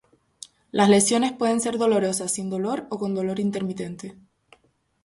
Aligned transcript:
Las 0.71 0.89
lesiones 0.89 1.31
pueden 1.31 1.61
ser 1.61 1.77
dolorosas, 1.77 2.31
sin 2.33 2.49
dolor 2.49 2.87
o 2.89 2.97
con 2.97 3.13
dolor 3.13 3.39
intermitente. 3.39 4.17